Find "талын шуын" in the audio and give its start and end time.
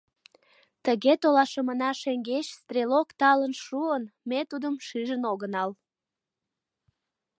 3.19-4.03